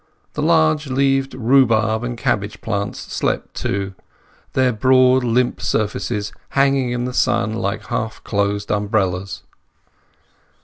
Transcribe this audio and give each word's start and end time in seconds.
The 0.33 0.41
large 0.41 0.87
leaved 0.87 1.35
rhubarb 1.35 2.03
and 2.03 2.17
cabbage 2.17 2.59
plants 2.61 2.97
slept 3.01 3.53
too, 3.53 3.93
their 4.53 4.73
broad 4.73 5.23
limp 5.23 5.61
surfaces 5.61 6.33
hanging 6.49 6.89
in 6.89 7.05
the 7.05 7.13
sun 7.13 7.53
like 7.53 7.85
half 7.85 8.23
closed 8.23 8.71
umbrellas. 8.71 9.43